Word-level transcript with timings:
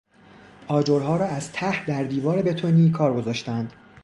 آجرها 0.67 1.17
را 1.17 1.25
از 1.25 1.51
ته 1.51 1.85
در 1.85 2.03
دیوار 2.03 2.41
بتونی 2.41 2.91
کار 2.91 3.13
گذاشتهاند. 3.13 3.73